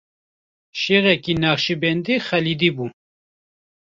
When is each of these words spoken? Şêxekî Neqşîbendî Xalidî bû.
Şêxekî 0.81 1.33
Neqşîbendî 1.41 2.15
Xalidî 2.27 2.69
bû. 2.75 2.85